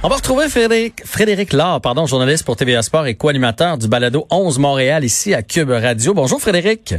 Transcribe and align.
On 0.00 0.08
va 0.08 0.14
retrouver 0.14 0.48
Frédéric, 0.48 1.04
Frédéric 1.04 1.52
Laure, 1.52 1.80
pardon, 1.80 2.06
journaliste 2.06 2.44
pour 2.44 2.54
TVA 2.54 2.82
Sport 2.82 3.08
et 3.08 3.16
co-animateur 3.16 3.78
du 3.78 3.88
balado 3.88 4.28
11 4.30 4.60
Montréal 4.60 5.02
ici 5.02 5.34
à 5.34 5.42
Cube 5.42 5.70
Radio. 5.70 6.14
Bonjour 6.14 6.40
Frédéric. 6.40 6.94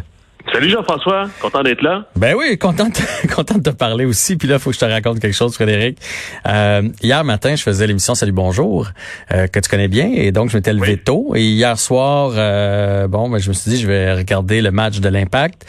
Salut 0.52 0.70
Jean-François, 0.70 1.29
content 1.41 1.63
d'être 1.63 1.81
là. 1.81 2.04
Ben 2.17 2.35
oui, 2.38 2.57
content 2.57 2.89
de, 2.89 3.27
content 3.33 3.57
de 3.57 3.63
te 3.63 3.70
parler 3.70 4.04
aussi. 4.04 4.35
Puis 4.35 4.49
là, 4.49 4.55
il 4.55 4.59
faut 4.59 4.71
que 4.71 4.75
je 4.75 4.81
te 4.81 4.85
raconte 4.85 5.21
quelque 5.21 5.33
chose, 5.33 5.54
Frédéric. 5.54 5.97
Euh, 6.46 6.89
hier 7.01 7.23
matin, 7.23 7.55
je 7.55 7.63
faisais 7.63 7.88
l'émission 7.88 8.15
Salut 8.15 8.33
Bonjour, 8.33 8.90
euh, 9.31 9.47
que 9.47 9.62
tu 9.62 9.70
connais 9.70 9.88
bien, 9.88 10.12
et 10.13 10.34
donc 10.34 10.50
je 10.50 10.58
m'étais 10.58 10.74
levé 10.74 10.97
tôt. 10.97 11.31
Et 11.36 11.44
hier 11.44 11.79
soir, 11.79 12.34
euh, 12.36 13.08
bon, 13.08 13.29
ben, 13.29 13.38
je 13.38 13.47
me 13.47 13.54
suis 13.54 13.72
dit, 13.72 13.79
je 13.79 13.88
vais 13.88 14.13
regarder 14.13 14.62
le 14.62 14.72
match 14.72 15.00
de 15.00 15.08
l'Impact. 15.08 15.66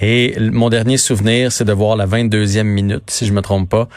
Et 0.00 0.34
mon 0.40 0.68
dernier 0.68 0.96
souvenir, 0.96 1.52
c'est 1.52 1.64
de 1.64 1.72
voir 1.72 1.94
la 1.94 2.06
22e 2.06 2.64
minute, 2.64 3.04
si 3.08 3.24
je 3.26 3.32
me 3.32 3.40
trompe 3.40 3.68
pas. 3.68 3.88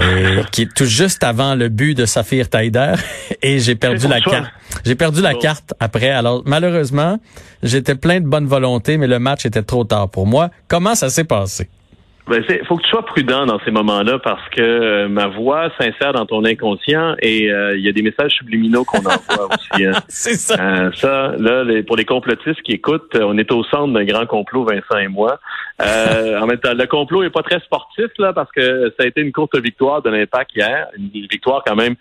Euh, 0.00 0.42
qui 0.50 0.62
est 0.62 0.74
tout 0.74 0.86
juste 0.86 1.22
avant 1.22 1.54
le 1.54 1.68
but 1.68 1.96
de 1.96 2.04
Saphir 2.04 2.48
Taider 2.48 2.94
et 3.42 3.60
j'ai 3.60 3.76
perdu 3.76 4.08
la 4.08 4.20
carte. 4.20 4.50
J'ai 4.84 4.96
perdu 4.96 5.22
la 5.22 5.34
carte 5.34 5.72
après. 5.78 6.10
Alors 6.10 6.42
malheureusement, 6.46 7.18
j'étais 7.62 7.94
plein 7.94 8.20
de 8.20 8.26
bonne 8.26 8.46
volonté, 8.46 8.96
mais 8.98 9.06
le 9.06 9.20
match 9.20 9.46
était 9.46 9.62
trop 9.62 9.84
tard 9.84 10.10
pour 10.10 10.26
moi. 10.26 10.50
Comment 10.66 10.96
ça 10.96 11.10
s'est 11.10 11.24
passé? 11.24 11.68
Ben, 12.26 12.42
faut 12.66 12.76
que 12.76 12.82
tu 12.82 12.88
sois 12.88 13.04
prudent 13.04 13.44
dans 13.44 13.60
ces 13.66 13.70
moments-là 13.70 14.18
parce 14.18 14.48
que 14.48 14.62
euh, 14.62 15.08
ma 15.08 15.26
voix 15.26 15.68
s'insère 15.78 16.14
dans 16.14 16.24
ton 16.24 16.42
inconscient 16.44 17.16
et 17.20 17.52
euh, 17.52 17.76
il 17.76 17.84
y 17.84 17.88
a 17.88 17.92
des 17.92 18.00
messages 18.00 18.32
subliminaux 18.32 18.84
qu'on 18.84 19.00
envoie 19.00 19.48
Hein. 19.82 19.92
c'est 20.08 20.34
ça. 20.34 20.54
Euh, 20.60 20.90
ça, 20.94 21.34
là, 21.38 21.64
pour 21.86 21.96
les 21.96 22.04
complotistes 22.04 22.62
qui 22.62 22.72
écoutent, 22.72 23.16
on 23.20 23.36
est 23.38 23.50
au 23.52 23.64
centre 23.64 23.92
d'un 23.92 24.04
grand 24.04 24.26
complot, 24.26 24.64
Vincent 24.64 24.98
et 24.98 25.08
moi. 25.08 25.38
en 25.80 26.46
même 26.46 26.58
temps, 26.58 26.74
le 26.74 26.86
complot 26.86 27.22
est 27.24 27.30
pas 27.30 27.42
très 27.42 27.60
sportif 27.60 28.06
là 28.18 28.32
parce 28.32 28.50
que 28.52 28.92
ça 28.96 29.04
a 29.04 29.06
été 29.06 29.20
une 29.20 29.32
courte 29.32 29.58
victoire 29.58 30.02
de 30.02 30.10
l'Impact 30.10 30.50
hier, 30.54 30.88
une 30.96 31.26
victoire 31.30 31.62
quand 31.66 31.76
même 31.76 31.96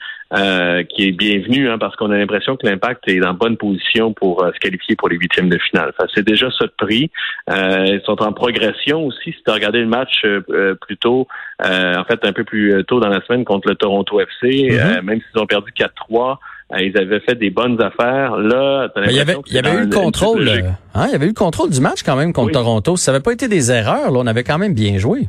qui 0.90 1.08
est 1.08 1.12
bienvenue 1.12 1.70
hein, 1.70 1.78
parce 1.78 1.96
qu'on 1.96 2.10
a 2.12 2.18
l'impression 2.18 2.56
que 2.58 2.66
l'Impact 2.66 3.08
est 3.08 3.24
en 3.24 3.34
bonne 3.34 3.58
position 3.58 4.14
pour 4.14 4.44
se 4.54 4.60
qualifier 4.60 4.96
pour 4.96 5.10
les 5.10 5.18
huitièmes 5.18 5.50
de 5.50 5.60
finale. 5.60 5.94
c'est 6.14 6.26
déjà 6.26 6.50
ça 6.52 6.66
de 6.66 6.74
prix. 6.78 7.12
ils 7.50 8.02
sont 8.06 8.22
en 8.22 8.34
progression 8.34 9.06
aussi. 9.06 9.32
Si 9.32 9.44
tu 9.44 9.52
as 9.52 9.54
regardé 9.54 9.80
le 9.80 9.88
match 9.88 10.22
euh, 10.26 10.42
euh, 10.50 10.76
plus 10.76 10.98
tôt, 10.98 11.28
euh, 11.66 11.96
en 11.96 12.04
fait 12.04 12.24
un 12.26 12.34
peu 12.34 12.44
plus 12.44 12.84
tôt 12.86 13.00
dans 13.00 13.10
la 13.10 13.22
semaine 13.26 13.46
contre 13.46 13.70
le 13.70 13.76
Toronto 13.76 14.20
FC, 14.20 14.48
mm-hmm. 14.48 15.02
même 15.02 15.22
s'ils 15.22 15.42
ont 15.42 15.46
perdu 15.46 15.72
4-3 15.72 16.38
ils 16.82 16.98
avaient 16.98 17.20
fait 17.20 17.36
des 17.36 17.50
bonnes 17.50 17.82
affaires. 17.82 18.38
Là, 18.38 18.90
il 19.06 19.12
y 19.12 19.20
avait, 19.20 19.38
il 19.48 19.54
y 19.54 19.60
avait 19.60 19.74
eu 19.74 19.82
le 19.82 19.90
contrôle. 19.90 20.48
Hein, 20.94 21.06
il 21.08 21.12
y 21.12 21.16
avait 21.16 21.26
eu 21.26 21.30
le 21.30 21.34
contrôle 21.34 21.70
du 21.70 21.82
match 21.82 22.04
quand 22.04 22.16
même 22.16 22.34
contre 22.34 22.52
Toronto. 22.54 22.98
Ça 22.98 23.12
n'avait 23.12 23.22
pas 23.22 23.34
été 23.34 23.48
des 23.48 23.72
erreurs. 23.72 24.12
Là, 24.12 24.20
on 24.20 24.28
avait 24.28 24.44
quand 24.44 24.58
même 24.58 24.74
bien 24.74 24.98
joué. 24.98 25.28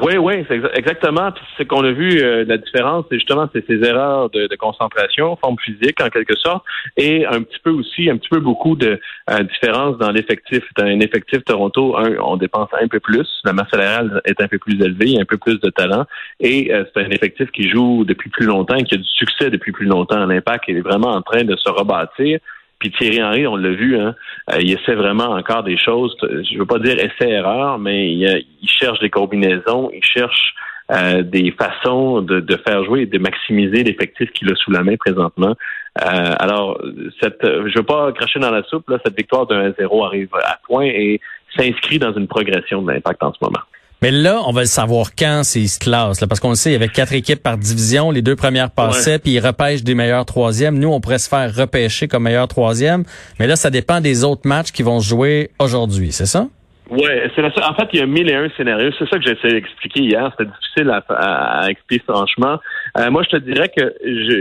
Oui, 0.00 0.16
oui, 0.16 0.44
c'est 0.48 0.60
exactement. 0.74 1.30
Puis 1.32 1.44
ce 1.58 1.62
qu'on 1.64 1.84
a 1.84 1.92
vu, 1.92 2.18
euh, 2.22 2.44
la 2.46 2.56
différence, 2.56 3.04
c'est 3.10 3.16
justement 3.16 3.48
ces 3.52 3.84
erreurs 3.84 4.30
de, 4.30 4.48
concentration, 4.56 5.36
forme 5.36 5.58
physique 5.58 6.00
en 6.02 6.08
quelque 6.08 6.34
sorte, 6.36 6.64
et 6.96 7.26
un 7.26 7.42
petit 7.42 7.58
peu 7.62 7.70
aussi, 7.70 8.08
un 8.08 8.16
petit 8.16 8.30
peu 8.30 8.40
beaucoup 8.40 8.74
de 8.74 8.98
euh, 9.30 9.42
différence 9.42 9.98
dans 9.98 10.10
l'effectif. 10.10 10.64
Un 10.78 11.00
effectif 11.00 11.44
Toronto, 11.44 11.96
un, 11.96 12.16
on 12.24 12.36
dépense 12.36 12.70
un 12.80 12.88
peu 12.88 13.00
plus, 13.00 13.28
la 13.44 13.52
masse 13.52 13.68
salariale 13.70 14.22
est 14.24 14.40
un 14.40 14.48
peu 14.48 14.58
plus 14.58 14.80
élevée, 14.82 15.20
un 15.20 15.26
peu 15.26 15.36
plus 15.36 15.60
de 15.60 15.68
talent, 15.68 16.06
et 16.40 16.72
euh, 16.72 16.84
c'est 16.94 17.04
un 17.04 17.10
effectif 17.10 17.50
qui 17.50 17.68
joue 17.68 18.04
depuis 18.04 18.30
plus 18.30 18.46
longtemps, 18.46 18.78
qui 18.78 18.94
a 18.94 18.98
du 18.98 19.04
succès 19.04 19.50
depuis 19.50 19.72
plus 19.72 19.86
longtemps. 19.86 20.24
L'impact 20.24 20.70
est 20.70 20.80
vraiment 20.80 21.10
en 21.10 21.20
train 21.20 21.44
de 21.44 21.54
se 21.56 21.68
rebâtir. 21.68 22.38
Puis 22.82 22.90
Thierry 22.90 23.22
Henry, 23.22 23.46
on 23.46 23.54
l'a 23.54 23.70
vu, 23.70 23.96
hein, 23.96 24.16
euh, 24.50 24.56
il 24.60 24.72
essaie 24.72 24.96
vraiment 24.96 25.30
encore 25.30 25.62
des 25.62 25.78
choses. 25.78 26.16
Je 26.20 26.58
veux 26.58 26.66
pas 26.66 26.80
dire 26.80 26.98
essai-erreur, 26.98 27.78
mais 27.78 28.12
il, 28.12 28.44
cherche 28.66 28.98
des 28.98 29.08
combinaisons, 29.08 29.88
il 29.94 30.02
cherche 30.02 30.52
euh, 30.90 31.22
des 31.22 31.52
façons 31.52 32.22
de, 32.22 32.44
faire 32.66 32.82
jouer 32.82 33.02
et 33.02 33.06
de 33.06 33.18
maximiser 33.20 33.84
l'effectif 33.84 34.32
qu'il 34.32 34.50
a 34.50 34.56
sous 34.56 34.72
la 34.72 34.82
main 34.82 34.96
présentement. 34.96 35.54
Euh, 36.00 36.34
alors, 36.40 36.82
cette, 37.22 37.44
je 37.44 37.72
veux 37.78 37.84
pas 37.84 38.10
cracher 38.10 38.40
dans 38.40 38.50
la 38.50 38.64
soupe, 38.64 38.90
là, 38.90 38.98
cette 39.04 39.16
victoire 39.16 39.46
de 39.46 39.54
1-0 39.54 40.04
arrive 40.04 40.30
à 40.42 40.58
point 40.66 40.86
et 40.86 41.20
s'inscrit 41.56 42.00
dans 42.00 42.12
une 42.14 42.26
progression 42.26 42.82
de 42.82 42.90
l'impact 42.90 43.22
en 43.22 43.32
ce 43.32 43.38
moment. 43.42 43.62
Mais 44.02 44.10
là, 44.10 44.42
on 44.46 44.52
va 44.52 44.62
le 44.62 44.66
savoir 44.66 45.14
quand 45.16 45.42
c'est 45.44 45.66
se 45.68 45.78
classent, 45.78 46.20
là, 46.20 46.26
parce 46.26 46.40
qu'on 46.40 46.50
le 46.50 46.56
sait, 46.56 46.70
il 46.70 46.72
y 46.72 46.76
avait 46.76 46.88
quatre 46.88 47.12
équipes 47.12 47.40
par 47.40 47.56
division, 47.56 48.10
les 48.10 48.20
deux 48.20 48.34
premières 48.34 48.70
passaient, 48.70 49.20
puis 49.20 49.34
ils 49.34 49.40
repêchent 49.40 49.84
des 49.84 49.94
meilleurs 49.94 50.24
troisièmes. 50.26 50.78
Nous, 50.78 50.88
on 50.88 51.00
pourrait 51.00 51.20
se 51.20 51.28
faire 51.28 51.54
repêcher 51.54 52.08
comme 52.08 52.24
meilleur 52.24 52.48
troisième, 52.48 53.04
mais 53.38 53.46
là, 53.46 53.54
ça 53.54 53.70
dépend 53.70 54.00
des 54.00 54.24
autres 54.24 54.42
matchs 54.44 54.72
qui 54.72 54.82
vont 54.82 54.98
se 54.98 55.08
jouer 55.08 55.52
aujourd'hui, 55.60 56.10
c'est 56.10 56.26
ça? 56.26 56.48
Oui, 56.90 57.08
c'est 57.34 57.44
En 57.44 57.74
fait, 57.74 57.88
il 57.92 58.00
y 58.00 58.02
a 58.02 58.06
mille 58.06 58.28
et 58.28 58.34
un 58.34 58.50
scénarios. 58.50 58.90
C'est 58.98 59.08
ça 59.08 59.18
que 59.18 59.30
essayé 59.30 59.54
d'expliquer 59.54 60.00
hier. 60.00 60.30
C'était 60.36 60.50
difficile 60.50 60.90
à, 60.90 61.70
expliquer 61.70 62.04
franchement. 62.06 62.58
Euh, 62.98 63.10
moi, 63.10 63.22
je 63.22 63.36
te 63.36 63.36
dirais 63.36 63.70
que 63.74 63.94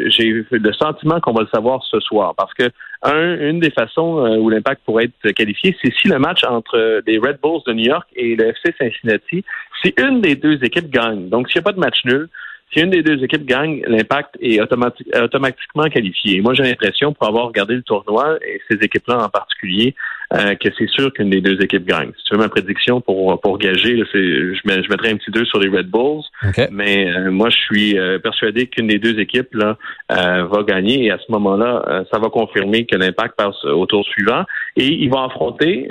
j'ai 0.09 0.45
le 0.49 0.73
sentiment 0.73 1.19
qu'on 1.19 1.33
va 1.33 1.41
le 1.41 1.47
savoir 1.53 1.83
ce 1.83 1.99
soir, 1.99 2.33
parce 2.35 2.53
que 2.53 2.69
un, 3.03 3.39
une 3.39 3.59
des 3.59 3.71
façons 3.71 4.25
euh, 4.25 4.37
où 4.37 4.49
l'impact 4.49 4.81
pourrait 4.85 5.05
être 5.05 5.31
qualifié, 5.33 5.75
c'est 5.81 5.93
si 5.93 6.07
le 6.07 6.19
match 6.19 6.43
entre 6.43 7.01
les 7.05 7.17
Red 7.17 7.39
Bulls 7.41 7.61
de 7.67 7.73
New 7.73 7.85
York 7.85 8.07
et 8.15 8.35
le 8.35 8.49
FC 8.49 8.73
Cincinnati, 8.77 9.45
si 9.81 9.93
une 9.97 10.21
des 10.21 10.35
deux 10.35 10.63
équipes 10.63 10.89
gagne. 10.89 11.29
Donc, 11.29 11.49
s'il 11.49 11.59
n'y 11.59 11.63
a 11.63 11.69
pas 11.71 11.73
de 11.73 11.79
match 11.79 12.03
nul, 12.05 12.27
si 12.73 12.79
une 12.81 12.89
des 12.89 13.03
deux 13.03 13.23
équipes 13.23 13.45
gagne, 13.45 13.81
l'impact 13.87 14.37
est 14.39 14.61
automatiquement 14.61 15.83
qualifié. 15.85 16.41
moi, 16.41 16.53
j'ai 16.53 16.63
l'impression, 16.63 17.13
pour 17.13 17.27
avoir 17.27 17.47
regardé 17.47 17.75
le 17.75 17.83
tournoi, 17.83 18.37
et 18.45 18.61
ces 18.69 18.77
équipes-là 18.77 19.23
en 19.25 19.29
particulier, 19.29 19.93
euh, 20.33 20.55
que 20.55 20.69
c'est 20.77 20.89
sûr 20.89 21.11
qu'une 21.11 21.29
des 21.29 21.41
deux 21.41 21.61
équipes 21.61 21.85
gagne. 21.85 22.11
Si 22.17 22.23
tu 22.23 22.33
veux 22.33 22.39
ma 22.39 22.47
prédiction 22.47 23.01
pour, 23.01 23.39
pour 23.41 23.57
gager, 23.57 23.95
là, 23.95 24.05
je, 24.13 24.53
je 24.53 24.89
mettrais 24.89 25.11
un 25.11 25.17
petit 25.17 25.31
2 25.31 25.43
sur 25.45 25.59
les 25.59 25.67
Red 25.67 25.87
Bulls. 25.87 26.23
Mais 26.71 27.11
euh, 27.11 27.31
moi, 27.31 27.49
je 27.49 27.57
suis 27.57 27.99
euh, 27.99 28.17
persuadé 28.17 28.67
qu'une 28.67 28.87
des 28.87 28.97
deux 28.97 29.19
équipes 29.19 29.53
là 29.53 29.77
va 30.09 30.63
gagner. 30.63 31.05
Et 31.05 31.11
à 31.11 31.17
ce 31.17 31.31
moment-là, 31.31 32.05
ça 32.11 32.19
va 32.19 32.29
confirmer 32.29 32.85
que 32.85 32.95
l'impact 32.95 33.35
passe 33.35 33.63
au 33.65 33.85
tour 33.85 34.05
suivant. 34.05 34.43
Et 34.75 34.87
il 34.87 35.09
va 35.09 35.23
affronter, 35.25 35.87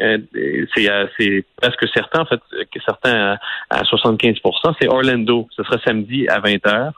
c'est 0.74 1.44
presque 1.56 1.86
certain, 1.94 2.20
en 2.20 2.26
fait, 2.26 2.40
que 2.72 2.80
certains 2.84 3.38
à, 3.70 3.78
à 3.80 3.84
75 3.84 4.36
c'est 4.80 4.88
Orlando. 4.88 5.48
Ce 5.56 5.62
sera 5.62 5.78
samedi 5.84 6.28
à 6.28 6.40
20h. 6.40 6.92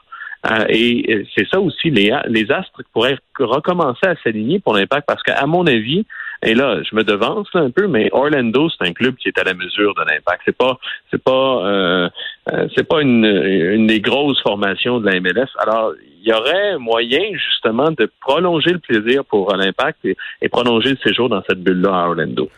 Euh, 0.51 0.65
et 0.67 1.25
c'est 1.35 1.47
ça 1.47 1.59
aussi, 1.59 1.89
les, 1.89 2.13
les 2.27 2.51
astres 2.51 2.81
pourraient 2.91 3.17
recommencer 3.39 4.05
à 4.05 4.15
s'aligner 4.23 4.59
pour 4.59 4.75
l'impact 4.75 5.07
parce 5.07 5.23
qu'à 5.23 5.45
mon 5.45 5.65
avis, 5.65 6.05
et 6.45 6.55
là, 6.55 6.81
je 6.83 6.93
me 6.95 7.03
devance 7.03 7.47
un 7.53 7.69
peu, 7.71 7.87
mais 7.87 8.09
Orlando, 8.11 8.69
c'est 8.69 8.85
un 8.85 8.91
club 8.91 9.15
qui 9.15 9.29
est 9.29 9.39
à 9.39 9.45
la 9.45 9.53
mesure 9.53 9.95
de 9.95 10.01
l'impact. 10.01 10.41
C'est 10.43 10.57
pas, 10.57 10.77
c'est 11.09 11.23
pas, 11.23 11.65
euh, 11.65 12.09
euh, 12.51 12.67
c'est 12.75 12.85
pas 12.85 13.01
une, 13.01 13.23
une 13.25 13.87
des 13.87 14.01
grosses 14.01 14.41
formations 14.41 14.99
de 14.99 15.09
la 15.09 15.21
MLS. 15.21 15.47
Alors, 15.59 15.93
il 16.21 16.27
y 16.27 16.33
aurait 16.33 16.77
moyen 16.77 17.21
justement 17.33 17.91
de 17.91 18.11
prolonger 18.19 18.71
le 18.71 18.79
plaisir 18.79 19.23
pour 19.23 19.55
l'impact 19.55 20.03
et, 20.03 20.17
et 20.41 20.49
prolonger 20.49 20.89
le 20.89 20.97
séjour 20.97 21.29
dans 21.29 21.41
cette 21.47 21.63
bulle-là 21.63 21.93
à 21.93 22.07
Orlando. 22.09 22.49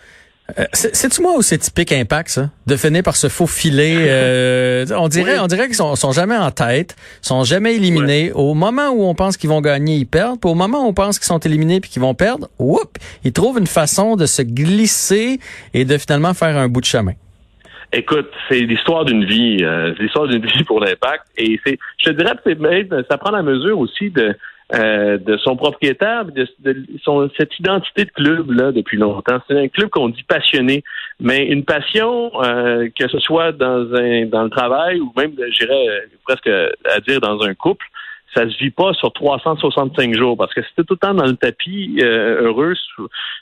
Euh, 0.60 0.64
c'est-tu 0.74 1.22
moi 1.22 1.36
ou 1.38 1.42
c'est 1.42 1.58
typique 1.58 1.92
Impact, 1.92 2.30
ça? 2.30 2.50
De 2.68 2.76
finir 2.76 3.02
par 3.02 3.16
se 3.16 3.30
faufiler. 3.30 3.96
Euh, 4.08 4.86
on 4.98 5.08
dirait, 5.08 5.40
on 5.40 5.48
dirait 5.48 5.66
qu'ils 5.66 5.76
sont, 5.76 5.96
sont 5.96 6.12
jamais 6.12 6.38
en 6.38 6.52
tête, 6.52 6.96
sont 7.22 7.44
jamais 7.44 7.76
éliminés. 7.76 8.32
Au 8.34 8.54
moment 8.54 8.90
où 8.90 9.04
on 9.04 9.16
pense 9.16 9.38
qu'ils 9.38 9.50
vont 9.50 9.62
gagner, 9.62 9.96
ils 9.96 10.06
perdent. 10.06 10.40
Puis 10.40 10.50
au 10.50 10.54
moment 10.56 10.86
où 10.86 10.88
on 10.88 10.94
pense 10.94 11.18
qu'ils 11.18 11.26
sont 11.26 11.40
éliminés 11.40 11.82
puis 11.82 11.90
qu'ils 11.90 12.02
vont 12.02 12.14
perdre, 12.14 12.48
whoop, 12.60 12.98
ils 13.24 13.34
trouvent 13.34 13.58
une 13.58 13.68
façon 13.68 14.16
de 14.16 14.28
se 14.28 14.44
glisser 14.44 15.40
et 15.74 15.84
de 15.84 15.98
finalement 15.98 16.34
faire 16.36 16.56
un 16.58 16.68
bout 16.68 16.82
de 16.82 16.86
chemin. 16.86 17.14
Écoute, 17.92 18.30
c'est 18.50 18.60
l'histoire 18.60 19.06
d'une 19.06 19.26
vie, 19.26 19.60
euh, 19.62 19.94
l'histoire 20.00 20.28
d'une 20.28 20.46
vie 20.46 20.64
pour 20.64 20.80
l'impact. 20.80 21.26
Et 21.38 21.60
c'est, 21.66 21.80
je 21.98 22.10
te 22.10 22.16
dirais, 22.16 22.34
c'est 22.44 22.58
ça 23.10 23.18
prend 23.18 23.32
la 23.32 23.42
mesure 23.42 23.80
aussi 23.80 24.12
de 24.12 24.36
euh, 24.74 25.20
de 25.20 25.38
son 25.38 25.56
propriétaire, 25.56 26.26
de, 26.26 26.48
son, 27.04 27.30
cette 27.38 27.58
identité 27.60 28.06
de 28.06 28.10
club 28.10 28.50
là 28.50 28.72
depuis 28.72 28.98
longtemps. 28.98 29.38
C'est 29.48 29.60
un 29.60 29.68
club 29.68 29.90
qu'on 29.90 30.10
dit 30.10 30.24
passionné, 30.24 30.84
mais 31.20 31.46
une 31.46 31.64
passion 31.64 32.32
euh, 32.42 32.90
que 32.98 33.08
ce 33.08 33.20
soit 33.20 33.52
dans 33.52 33.94
un 33.94 34.26
dans 34.26 34.44
le 34.44 34.50
travail 34.50 35.00
ou 35.00 35.14
même, 35.16 35.34
j'irais 35.52 36.08
presque 36.24 36.48
à 36.48 37.00
dire 37.02 37.22
dans 37.22 37.44
un 37.44 37.54
couple, 37.54 37.86
ça 38.36 38.50
se 38.50 38.58
vit 38.58 38.72
pas 38.72 38.94
sur 38.94 39.14
365 39.14 40.14
jours 40.14 40.36
parce 40.36 40.54
que 40.54 40.62
si 40.62 40.70
t'es 40.76 40.84
tout 40.84 40.96
le 40.96 41.00
temps 41.00 41.14
dans 41.14 41.26
le 41.26 41.36
tapis 41.36 41.98
euh, 42.02 42.42
heureux, 42.46 42.74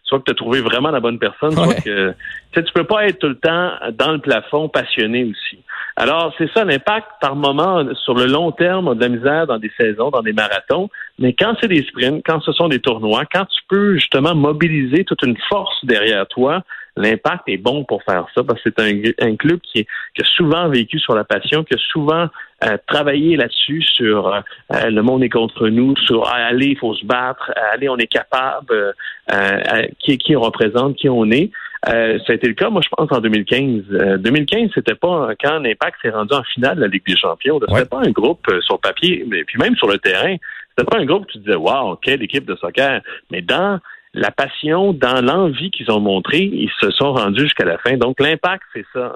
soit 0.03 0.19
que 0.19 0.25
tu 0.25 0.31
as 0.31 0.35
trouvé 0.35 0.61
vraiment 0.61 0.91
la 0.91 0.99
bonne 0.99 1.19
personne, 1.19 1.51
soit 1.51 1.81
que 1.83 2.13
tu 2.53 2.73
peux 2.73 2.83
pas 2.83 3.07
être 3.07 3.19
tout 3.19 3.29
le 3.29 3.39
temps 3.39 3.71
dans 3.93 4.11
le 4.11 4.19
plafond 4.19 4.69
passionné 4.69 5.23
aussi. 5.23 5.62
Alors, 5.95 6.33
c'est 6.37 6.51
ça 6.51 6.65
l'impact 6.65 7.07
par 7.21 7.35
moment 7.35 7.83
sur 8.03 8.15
le 8.15 8.25
long 8.25 8.51
terme 8.51 8.95
de 8.95 9.01
la 9.01 9.09
misère 9.09 9.47
dans 9.47 9.59
des 9.59 9.71
saisons, 9.79 10.09
dans 10.09 10.23
des 10.23 10.33
marathons, 10.33 10.89
mais 11.19 11.33
quand 11.33 11.55
c'est 11.61 11.67
des 11.67 11.83
sprints, 11.83 12.23
quand 12.25 12.41
ce 12.41 12.51
sont 12.51 12.67
des 12.67 12.79
tournois, 12.79 13.23
quand 13.31 13.45
tu 13.45 13.61
peux 13.69 13.95
justement 13.95 14.33
mobiliser 14.33 15.03
toute 15.03 15.21
une 15.23 15.37
force 15.49 15.85
derrière 15.85 16.27
toi, 16.27 16.63
l'impact 16.95 17.43
est 17.47 17.57
bon 17.57 17.83
pour 17.83 18.03
faire 18.03 18.25
ça 18.35 18.43
parce 18.43 18.61
que 18.61 18.69
c'est 18.75 19.21
un, 19.21 19.35
club 19.35 19.59
qui, 19.61 19.85
a 20.19 20.23
souvent 20.23 20.67
vécu 20.69 20.99
sur 20.99 21.15
la 21.15 21.23
passion, 21.23 21.63
qui 21.63 21.73
a 21.73 21.77
souvent 21.77 22.27
euh, 22.63 22.77
travaillé 22.87 23.35
là-dessus 23.35 23.81
sur 23.81 24.27
euh, 24.27 24.41
le 24.89 25.01
monde 25.01 25.23
est 25.23 25.29
contre 25.29 25.67
nous, 25.69 25.95
sur 25.97 26.27
ah, 26.27 26.47
allez, 26.47 26.67
il 26.67 26.77
faut 26.77 26.93
se 26.93 27.05
battre, 27.05 27.51
allez, 27.73 27.89
on 27.89 27.97
est 27.97 28.07
capable, 28.07 28.93
euh, 29.31 29.83
qui, 29.99 30.17
qui 30.17 30.35
on 30.35 30.41
représente, 30.41 30.95
qui 30.95 31.09
on 31.09 31.29
est. 31.31 31.51
Euh, 31.89 32.18
ça 32.25 32.33
a 32.33 32.35
été 32.35 32.47
le 32.47 32.53
cas, 32.53 32.69
moi, 32.69 32.81
je 32.81 32.89
pense, 32.89 33.12
en 33.12 33.19
2015. 33.19 34.19
2015, 34.19 34.69
c'était 34.74 34.95
pas 34.95 35.30
quand 35.41 35.59
l'Impact 35.59 35.97
s'est 36.01 36.09
rendu 36.09 36.33
en 36.33 36.44
finale 36.44 36.77
de 36.77 36.81
la 36.81 36.88
Ligue 36.88 37.06
des 37.06 37.18
Champions. 37.18 37.59
C'était 37.59 37.85
pas 37.85 38.01
un 38.06 38.12
groupe 38.12 38.47
sur 38.62 38.80
papier, 38.80 39.25
mais 39.27 39.44
puis 39.44 39.57
même 39.59 39.75
sur 39.75 39.88
le 39.88 39.97
terrain, 39.97 40.35
c'était 40.69 40.89
pas 40.89 41.00
un 41.00 41.06
groupe 41.06 41.27
tu 41.27 41.39
disais, 41.39 41.56
waouh, 41.56 41.95
quelle 41.97 42.24
équipe 42.24 42.45
de 42.45 42.56
soccer. 42.56 43.01
Mais 43.31 43.41
dans 43.41 43.80
la 44.13 44.31
passion, 44.31 44.94
dans 44.94 45.21
l'envie 45.21 45.71
qu'ils 45.71 45.91
ont 45.91 46.00
montré, 46.00 46.39
ils 46.39 46.71
se 46.80 46.91
sont 46.91 47.13
rendus 47.13 47.44
jusqu'à 47.44 47.65
la 47.65 47.77
fin. 47.80 47.97
Donc, 47.97 48.19
l'impact, 48.19 48.63
c'est 48.74 48.86
ça. 48.94 49.12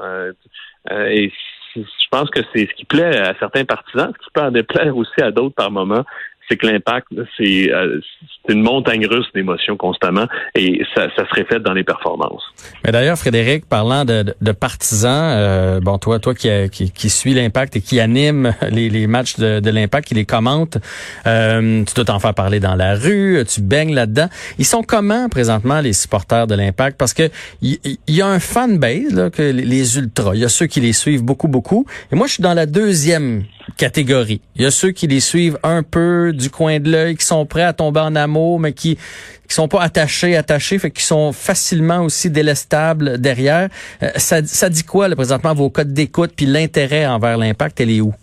et 1.09 1.31
je 1.75 2.07
pense 2.09 2.29
que 2.29 2.39
c'est 2.53 2.67
ce 2.67 2.73
qui 2.73 2.85
plaît 2.85 3.17
à 3.17 3.35
certains 3.39 3.65
partisans, 3.65 4.11
ce 4.19 4.25
qui 4.25 4.31
peut 4.33 4.41
en 4.41 4.51
déplaire 4.51 4.95
aussi 4.95 5.21
à 5.21 5.31
d'autres 5.31 5.55
par 5.55 5.71
moment 5.71 6.03
c'est 6.49 6.57
que 6.57 6.67
l'impact, 6.67 7.07
euh, 7.11 7.25
c'est 7.35 8.53
une 8.53 8.61
montagne 8.61 9.05
russe 9.05 9.27
d'émotions 9.33 9.75
constamment 9.75 10.27
et 10.55 10.81
ça, 10.95 11.07
ça 11.15 11.25
se 11.27 11.39
reflète 11.39 11.63
dans 11.63 11.73
les 11.73 11.83
performances. 11.83 12.43
Mais 12.85 12.91
d'ailleurs, 12.91 13.17
Frédéric, 13.17 13.65
parlant 13.67 14.05
de, 14.05 14.23
de, 14.39 14.51
partisans, 14.51 15.33
euh, 15.35 15.79
bon, 15.81 15.97
toi, 15.97 16.19
toi 16.19 16.33
qui, 16.33 16.49
qui, 16.71 16.91
qui 16.91 17.09
suis 17.09 17.33
l'impact 17.33 17.75
et 17.75 17.81
qui 17.81 17.99
anime 17.99 18.53
les, 18.71 18.89
les 18.89 19.07
matchs 19.07 19.35
de, 19.37 19.59
de 19.59 19.69
l'impact, 19.69 20.07
qui 20.07 20.15
les 20.15 20.25
commente, 20.25 20.77
euh, 21.25 21.83
tu 21.83 21.93
dois 21.93 22.05
t'en 22.05 22.19
faire 22.19 22.33
parler 22.33 22.59
dans 22.59 22.75
la 22.75 22.95
rue, 22.95 23.43
tu 23.47 23.61
baignes 23.61 23.93
là-dedans. 23.93 24.29
Ils 24.57 24.65
sont 24.65 24.83
comment 24.83 25.29
présentement 25.29 25.81
les 25.81 25.93
supporters 25.93 26.47
de 26.47 26.55
l'impact? 26.55 26.97
Parce 26.97 27.13
que 27.13 27.29
il 27.61 27.77
y, 28.07 28.21
a 28.21 28.27
un 28.27 28.39
fan 28.39 28.77
base, 28.77 29.13
là, 29.13 29.29
que 29.29 29.41
les 29.41 29.97
ultras. 29.97 30.35
Il 30.35 30.41
y 30.41 30.45
a 30.45 30.49
ceux 30.49 30.67
qui 30.67 30.79
les 30.79 30.93
suivent 30.93 31.23
beaucoup, 31.23 31.47
beaucoup. 31.47 31.85
Et 32.11 32.15
moi, 32.15 32.27
je 32.27 32.33
suis 32.33 32.43
dans 32.43 32.53
la 32.53 32.65
deuxième 32.65 33.43
catégorie. 33.75 34.41
Il 34.55 34.61
y 34.61 34.65
a 34.65 34.71
ceux 34.71 34.91
qui 34.91 35.07
les 35.07 35.19
suivent 35.19 35.57
un 35.63 35.83
peu 35.83 36.31
du 36.33 36.49
coin 36.49 36.79
de 36.79 36.89
l'œil, 36.89 37.15
qui 37.15 37.25
sont 37.25 37.45
prêts 37.45 37.63
à 37.63 37.73
tomber 37.73 37.99
en 37.99 38.15
amour, 38.15 38.59
mais 38.59 38.73
qui 38.73 38.97
qui 39.47 39.55
sont 39.55 39.67
pas 39.67 39.81
attachés, 39.81 40.35
attachés, 40.35 40.77
fait 40.77 40.91
qui 40.91 41.03
sont 41.03 41.31
facilement 41.31 42.01
aussi 42.01 42.29
délestables 42.29 43.19
derrière. 43.19 43.69
Euh, 44.03 44.09
ça, 44.15 44.43
ça 44.43 44.69
dit 44.69 44.83
quoi, 44.83 45.07
là, 45.07 45.15
présentement, 45.15 45.53
vos 45.53 45.69
codes 45.69 45.93
d'écoute, 45.93 46.31
puis 46.35 46.45
l'intérêt 46.45 47.07
envers 47.07 47.37
l'impact, 47.37 47.79
elle 47.79 47.91
est 47.91 48.01
où? 48.01 48.13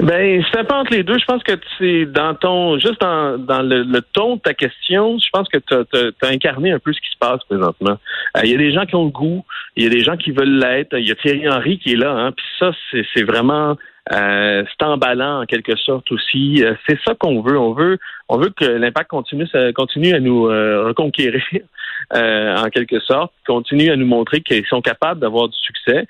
Ben, 0.00 0.42
c'est 0.52 0.64
pas 0.64 0.76
entre 0.78 0.92
les 0.92 1.02
deux. 1.02 1.18
Je 1.18 1.24
pense 1.24 1.42
que 1.42 1.52
c'est 1.76 2.06
dans 2.06 2.32
ton, 2.34 2.78
juste 2.78 3.00
dans, 3.00 3.36
dans 3.36 3.62
le, 3.62 4.00
ton 4.12 4.36
de 4.36 4.40
ta 4.40 4.54
question, 4.54 5.18
je 5.18 5.28
pense 5.32 5.48
que 5.48 5.58
tu 5.58 5.74
as, 5.74 6.28
incarné 6.28 6.70
un 6.70 6.78
peu 6.78 6.92
ce 6.92 7.00
qui 7.00 7.10
se 7.10 7.18
passe 7.18 7.42
présentement. 7.44 7.98
Euh, 8.36 8.40
il 8.44 8.50
y 8.52 8.54
a 8.54 8.58
des 8.58 8.72
gens 8.72 8.86
qui 8.86 8.94
ont 8.94 9.06
le 9.06 9.10
goût, 9.10 9.44
il 9.76 9.82
y 9.82 9.86
a 9.86 9.90
des 9.90 10.04
gens 10.04 10.16
qui 10.16 10.30
veulent 10.30 10.58
l'être. 10.60 10.96
Il 10.96 11.06
y 11.06 11.10
a 11.10 11.16
Thierry 11.16 11.48
Henry 11.48 11.78
qui 11.78 11.94
est 11.94 11.96
là, 11.96 12.12
hein, 12.12 12.32
puis 12.32 12.46
ça, 12.60 12.70
c'est 13.12 13.24
vraiment 13.24 13.76
euh, 14.12 14.64
c'est 14.68 14.84
emballant 14.84 15.42
en 15.42 15.46
quelque 15.46 15.76
sorte 15.76 16.10
aussi. 16.12 16.62
Euh, 16.64 16.74
c'est 16.88 16.98
ça 17.06 17.14
qu'on 17.14 17.42
veut. 17.42 17.58
On 17.58 17.72
veut, 17.72 17.98
on 18.28 18.38
veut 18.38 18.50
que 18.50 18.64
l'impact 18.64 19.10
continue, 19.10 19.46
continue 19.74 20.14
à 20.14 20.20
nous 20.20 20.46
euh, 20.46 20.84
reconquérir 20.86 21.42
en 22.14 22.68
quelque 22.70 23.00
sorte, 23.00 23.32
continue 23.46 23.90
à 23.90 23.96
nous 23.96 24.06
montrer 24.06 24.40
qu'ils 24.40 24.66
sont 24.66 24.80
capables 24.80 25.20
d'avoir 25.20 25.48
du 25.48 25.56
succès. 25.58 26.06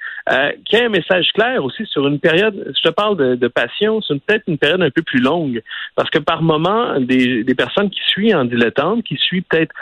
qu'il 0.64 0.78
y 0.78 0.82
ait 0.82 0.86
un 0.86 0.90
message 0.90 1.32
clair 1.32 1.64
aussi 1.64 1.86
sur 1.86 2.06
une 2.06 2.20
période. 2.20 2.72
Je 2.76 2.88
te 2.88 2.92
parle 2.92 3.16
de, 3.16 3.34
de 3.34 3.48
passion, 3.48 4.00
c'est 4.02 4.20
peut-être 4.22 4.44
une 4.46 4.58
période 4.58 4.82
un 4.82 4.90
peu 4.90 5.02
plus 5.02 5.20
longue 5.20 5.62
parce 5.96 6.10
que 6.10 6.18
par 6.18 6.42
moment, 6.42 7.00
des, 7.00 7.42
des 7.42 7.54
personnes 7.54 7.90
qui 7.90 8.00
suivent 8.06 8.36
en 8.36 8.44
dilettante, 8.44 9.02
qui 9.02 9.16
suivent 9.16 9.44
peut-être 9.48 9.74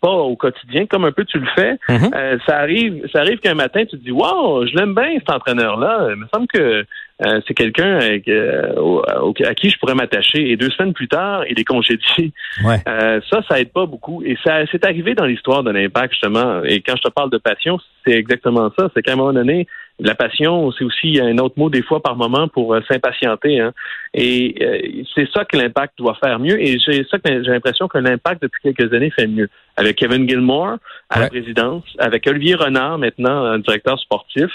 pas 0.00 0.10
au 0.10 0.36
quotidien 0.36 0.86
comme 0.86 1.04
un 1.04 1.12
peu 1.12 1.24
tu 1.24 1.38
le 1.38 1.46
fais, 1.54 1.78
mm-hmm. 1.88 2.40
ça 2.46 2.58
arrive, 2.58 3.06
ça 3.12 3.20
arrive 3.20 3.38
qu'un 3.38 3.54
matin 3.54 3.84
tu 3.84 3.96
te 3.98 4.04
dis, 4.04 4.10
wow, 4.10 4.66
je 4.66 4.76
l'aime 4.76 4.94
bien 4.94 5.14
cet 5.14 5.30
entraîneur 5.30 5.78
là. 5.78 6.08
Il 6.10 6.16
me 6.16 6.26
semble 6.32 6.48
que 6.48 6.84
euh, 7.24 7.40
c'est 7.46 7.54
quelqu'un 7.54 7.98
euh, 8.28 9.02
à 9.46 9.54
qui 9.54 9.70
je 9.70 9.78
pourrais 9.78 9.94
m'attacher. 9.94 10.50
Et 10.50 10.56
deux 10.56 10.70
semaines 10.70 10.92
plus 10.92 11.08
tard, 11.08 11.44
il 11.48 11.58
est 11.58 11.64
congédié. 11.64 12.32
Ouais. 12.64 12.80
Euh, 12.88 13.20
ça, 13.30 13.40
ça 13.48 13.60
aide 13.60 13.72
pas 13.72 13.86
beaucoup. 13.86 14.22
Et 14.22 14.36
ça, 14.44 14.60
c'est 14.70 14.84
arrivé 14.84 15.14
dans 15.14 15.24
l'histoire 15.24 15.62
de 15.62 15.70
l'impact 15.70 16.12
justement. 16.14 16.62
Et 16.64 16.80
quand 16.80 16.96
je 16.96 17.02
te 17.02 17.10
parle 17.10 17.30
de 17.30 17.38
passion, 17.38 17.78
c'est 18.04 18.14
exactement 18.14 18.70
ça. 18.78 18.90
C'est 18.94 19.02
qu'à 19.02 19.12
un 19.12 19.16
moment 19.16 19.32
donné, 19.32 19.66
la 19.98 20.14
passion, 20.14 20.70
c'est 20.72 20.84
aussi 20.84 21.18
un 21.20 21.38
autre 21.38 21.54
mot 21.56 21.70
des 21.70 21.82
fois 21.82 22.02
par 22.02 22.16
moment 22.16 22.48
pour 22.48 22.74
euh, 22.74 22.80
s'impatienter. 22.88 23.60
Hein. 23.60 23.72
Et 24.12 24.54
euh, 24.60 25.02
c'est 25.14 25.28
ça 25.30 25.44
que 25.44 25.56
l'impact 25.56 25.94
doit 25.98 26.16
faire 26.22 26.38
mieux. 26.38 26.60
Et 26.60 26.78
j'ai 26.78 27.04
ça 27.10 27.18
que 27.18 27.42
j'ai 27.42 27.50
l'impression 27.50 27.88
que 27.88 27.98
l'impact 27.98 28.42
depuis 28.42 28.74
quelques 28.74 28.92
années 28.92 29.10
fait 29.10 29.26
mieux. 29.26 29.48
Avec 29.76 29.96
Kevin 29.96 30.28
Gilmore 30.28 30.76
à 31.10 31.20
la 31.20 31.28
présidence, 31.28 31.84
avec 31.98 32.26
Olivier 32.26 32.54
Renard 32.54 32.98
maintenant, 32.98 33.44
un 33.44 33.58
directeur 33.58 33.98
sportif, 34.00 34.50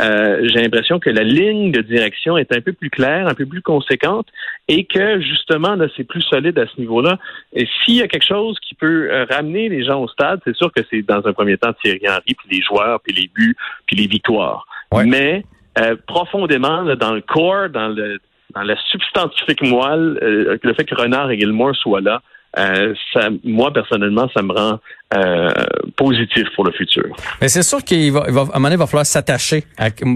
euh, 0.00 0.46
j'ai 0.48 0.60
l'impression 0.60 0.98
que 0.98 1.10
la 1.10 1.22
ligne 1.22 1.72
de 1.72 1.80
direction 1.80 2.36
est 2.36 2.52
un 2.54 2.60
peu 2.60 2.72
plus 2.72 2.90
claire, 2.90 3.26
un 3.26 3.34
peu 3.34 3.46
plus 3.46 3.62
conséquente, 3.62 4.26
et 4.68 4.84
que 4.84 5.20
justement 5.20 5.74
là, 5.76 5.86
c'est 5.96 6.04
plus 6.04 6.22
solide 6.22 6.58
à 6.58 6.66
ce 6.66 6.78
niveau-là. 6.80 7.18
Et 7.54 7.66
s'il 7.84 7.96
y 7.96 8.02
a 8.02 8.08
quelque 8.08 8.26
chose 8.26 8.58
qui 8.60 8.74
peut 8.74 9.10
ramener 9.30 9.68
les 9.68 9.84
gens 9.84 10.02
au 10.02 10.08
stade, 10.08 10.40
c'est 10.44 10.56
sûr 10.56 10.70
que 10.72 10.82
c'est 10.90 11.02
dans 11.02 11.26
un 11.26 11.32
premier 11.32 11.56
temps 11.56 11.72
Thierry 11.82 12.02
Henry, 12.06 12.34
puis 12.34 12.48
les 12.50 12.62
joueurs, 12.62 13.00
puis 13.00 13.14
les 13.14 13.30
buts, 13.34 13.56
puis 13.86 13.96
les 13.96 14.06
victoires. 14.06 14.66
Mais 15.04 15.44
euh, 15.78 15.96
profondément, 16.06 16.84
dans 16.96 17.12
le 17.12 17.20
corps, 17.20 17.68
dans 17.68 17.88
le 17.88 18.18
dans 18.54 18.62
la 18.62 18.76
substantifique 18.90 19.60
moelle, 19.62 20.18
euh, 20.22 20.56
le 20.62 20.74
fait 20.74 20.84
que 20.84 20.94
Renard 20.94 21.30
et 21.30 21.38
Gilmore 21.38 21.74
soient 21.76 22.00
là, 22.00 22.22
euh, 22.58 22.94
ça, 23.12 23.28
moi 23.44 23.72
personnellement, 23.72 24.28
ça 24.34 24.42
me 24.42 24.52
rend 24.52 24.80
euh, 25.14 25.52
positif 25.96 26.44
pour 26.56 26.64
le 26.64 26.72
futur. 26.72 27.04
Mais 27.40 27.48
c'est 27.48 27.62
sûr 27.62 27.82
qu'il 27.84 28.10
va, 28.10 28.24
il 28.26 28.34
va, 28.34 28.40
à 28.40 28.42
un 28.42 28.46
moment 28.46 28.62
donné, 28.62 28.74
il 28.74 28.78
va 28.78 28.86
falloir 28.86 29.06
s'attacher. 29.06 29.64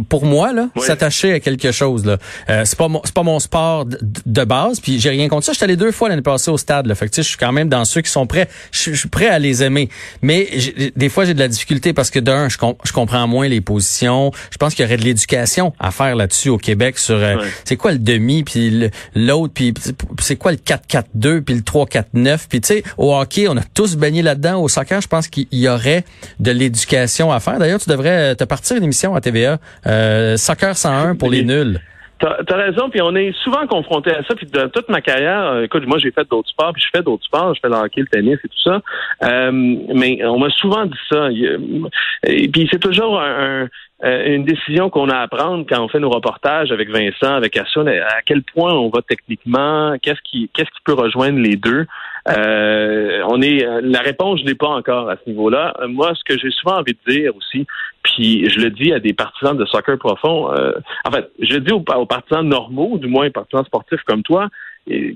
Pour 0.09 0.25
moi, 0.25 0.53
là, 0.53 0.69
s'attacher 0.77 1.33
à 1.35 1.41
quelque 1.41 1.71
chose. 1.71 2.05
Là, 2.05 2.19
euh, 2.49 2.63
c'est 2.65 2.77
pas 2.77 2.89
mon, 2.89 3.01
c'est 3.05 3.15
pas 3.15 3.23
mon 3.23 3.39
sport 3.39 3.85
de, 3.87 4.45
base. 4.45 4.81
Puis 4.81 4.99
j'ai 4.99 5.11
rien 5.11 5.29
contre 5.29 5.47
ça. 5.47 5.53
J'étais 5.53 5.65
allé 5.65 5.77
deux 5.77 5.93
fois 5.93 6.09
l'année 6.09 6.23
passée 6.23 6.51
au 6.51 6.59
stade. 6.59 6.87
Là, 6.87 6.97
fait 6.97 7.09
que, 7.09 7.15
je 7.15 7.23
suis 7.23 7.37
quand 7.37 7.53
même 7.53 7.69
dans 7.69 7.85
ceux 7.85 8.01
qui 8.01 8.11
sont 8.11 8.27
prêts. 8.27 8.49
Je, 8.73 8.93
suis 8.93 9.09
prêt 9.09 9.29
à 9.29 9.39
les 9.39 9.63
aimer. 9.63 9.89
Mais 10.23 10.49
des 10.97 11.09
fois, 11.09 11.25
j'ai 11.25 11.35
de 11.35 11.39
la 11.39 11.49
difficulté 11.49 11.93
parce 11.93 12.11
que 12.11 12.19
d'un, 12.19 12.49
je, 12.49 12.59
je 12.85 12.93
comprends 12.93 13.29
moins 13.29 13.47
les 13.47 13.61
positions. 13.61 14.33
Je 14.51 14.57
pense 14.57 14.75
qu'il 14.75 14.85
y 14.85 14.89
aurait 14.89 14.97
de 14.97 15.05
l'éducation 15.05 15.73
à 15.79 15.93
faire 15.93 16.17
là-dessus 16.17 16.49
au 16.49 16.59
Québec 16.59 16.99
sur 16.99 17.15
euh, 17.15 17.37
c'est 17.65 17.77
quoi 17.77 17.93
le 17.93 17.99
demi, 17.99 18.43
puis 18.43 18.91
l'autre, 19.15 19.55
puis 19.55 19.73
c'est 20.21 20.37
quoi 20.37 20.51
le 20.51 20.59
4-4-2, 20.59 21.43
puis 21.43 21.55
le 21.55 21.61
3-4-9. 21.61 22.47
Puis 22.49 22.61
tu 22.61 22.67
sais, 22.67 22.83
au 22.99 23.15
hockey, 23.15 23.47
on 23.49 23.57
a 23.57 23.63
tous 23.63 23.97
baigné 23.97 24.23
là-dedans. 24.23 24.61
Au 24.61 24.69
je 24.89 25.09
pense 25.09 25.29
qu'il 25.29 25.47
y 25.53 25.69
aurait 25.69 26.05
de 26.39 26.51
l'éducation 26.51 27.33
à 27.33 27.41
faire. 27.41 27.59
D'ailleurs, 27.59 27.81
tu 27.81 27.91
devrais 27.91 28.35
te 28.35 28.45
partir 28.45 28.77
une 28.77 28.85
émission 28.85 29.15
à 29.15 29.21
TVA, 29.21 29.59
euh, 29.87 30.37
Soccer 30.37 30.77
101 30.77 31.17
pour 31.17 31.31
les 31.31 31.43
nuls. 31.43 31.81
T'as 32.21 32.37
as 32.47 32.57
raison, 32.57 32.91
puis 32.91 33.01
on 33.01 33.15
est 33.17 33.33
souvent 33.43 33.67
confronté 33.67 34.11
à 34.11 34.23
ça. 34.25 34.35
Puis 34.35 34.47
de 34.47 34.67
toute 34.67 34.91
ma 34.91 35.01
carrière, 35.01 35.53
euh, 35.53 35.65
écoute, 35.65 35.87
moi 35.87 35.97
j'ai 35.99 36.11
fait 36.11 36.29
d'autres 36.29 36.51
sports, 36.51 36.73
puis 36.75 36.83
je 36.83 36.89
fais 36.95 37.03
d'autres 37.03 37.25
sports, 37.25 37.55
je 37.55 37.61
fais 37.61 37.69
le 37.69 37.77
le 37.97 38.07
tennis 38.09 38.39
et 38.45 38.49
tout 38.49 38.63
ça. 38.63 38.83
Euh, 39.25 39.51
mais 39.53 40.23
on 40.25 40.39
m'a 40.39 40.51
souvent 40.51 40.85
dit 40.85 40.99
ça. 41.11 41.29
Et 42.25 42.49
puis 42.49 42.69
c'est 42.71 42.79
toujours 42.79 43.19
un, 43.19 43.69
une 44.03 44.45
décision 44.45 44.89
qu'on 44.89 45.09
a 45.11 45.19
à 45.19 45.29
prendre 45.29 45.67
quand 45.69 45.83
on 45.83 45.89
fait 45.89 45.99
nos 45.99 46.09
reportages 46.09 46.73
avec 46.73 46.89
Vincent, 46.89 47.35
avec 47.35 47.57
Assun, 47.57 47.87
à 47.87 48.23
quel 48.25 48.43
point 48.43 48.73
on 48.73 48.89
va 48.89 49.03
techniquement, 49.03 49.95
qu'est-ce 50.01 50.21
qui 50.25 50.49
qu'est-ce 50.55 50.71
qui 50.71 50.81
peut 50.85 50.95
rejoindre 50.95 51.39
les 51.39 51.57
deux? 51.57 51.87
Euh, 52.29 53.23
on 53.29 53.41
est 53.43 53.67
la 53.83 54.01
réponse, 54.01 54.41
je 54.41 54.47
l'ai 54.47 54.55
pas 54.55 54.69
encore 54.69 55.11
à 55.11 55.17
ce 55.17 55.29
niveau-là. 55.29 55.75
Moi, 55.89 56.13
ce 56.15 56.25
que 56.25 56.39
j'ai 56.39 56.51
souvent 56.51 56.79
envie 56.79 56.97
de 57.07 57.13
dire 57.13 57.37
aussi, 57.37 57.67
puis 58.03 58.49
je 58.49 58.61
le 58.61 58.71
dis 58.71 58.93
à 58.93 59.01
des 59.01 59.13
partisans 59.13 59.57
de 59.57 59.65
soccer 59.67 59.99
profond, 59.99 60.53
euh, 60.53 60.73
en 61.05 61.11
fait, 61.11 61.31
je 61.41 61.55
le 61.55 61.61
dis 61.61 61.73
aux, 61.73 61.81
partisans 62.07 62.47
normaux, 62.47 62.99
du 62.99 63.07
moins 63.07 63.27
aux 63.27 63.31
partisans 63.31 63.65
sportifs 63.65 64.03
comme 64.07 64.23
toi, 64.23 64.49